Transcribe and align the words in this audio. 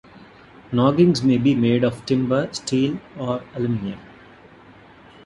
Noggings 0.71 1.21
may 1.23 1.37
be 1.37 1.53
made 1.53 1.83
of 1.83 2.03
timber, 2.07 2.49
steel, 2.53 2.99
or 3.19 3.43
aluminium. 3.53 3.99